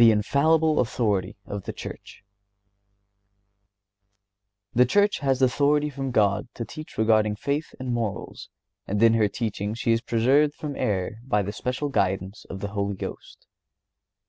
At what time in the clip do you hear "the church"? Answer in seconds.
1.64-2.22, 4.72-5.18